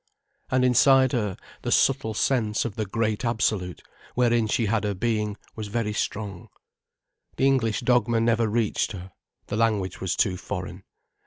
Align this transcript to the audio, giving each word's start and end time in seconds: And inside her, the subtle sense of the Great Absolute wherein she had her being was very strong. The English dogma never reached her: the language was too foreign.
And 0.49 0.65
inside 0.65 1.11
her, 1.11 1.37
the 1.61 1.71
subtle 1.71 2.15
sense 2.15 2.65
of 2.65 2.73
the 2.75 2.87
Great 2.87 3.23
Absolute 3.23 3.83
wherein 4.15 4.47
she 4.47 4.65
had 4.65 4.83
her 4.83 4.95
being 4.95 5.37
was 5.55 5.67
very 5.67 5.93
strong. 5.93 6.49
The 7.37 7.45
English 7.45 7.81
dogma 7.81 8.19
never 8.19 8.47
reached 8.47 8.93
her: 8.93 9.11
the 9.45 9.57
language 9.57 10.01
was 10.01 10.15
too 10.15 10.37
foreign. 10.37 10.85